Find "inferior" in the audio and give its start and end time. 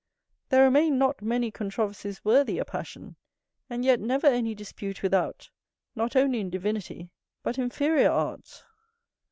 7.59-8.09